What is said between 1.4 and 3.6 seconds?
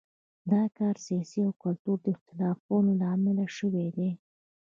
او کلتوري اختلافونو له امله